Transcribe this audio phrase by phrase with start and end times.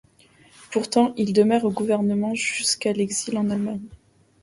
[0.71, 3.85] Pourtant, il demeure au gouvernement jusqu'à l'exil en Allemagne.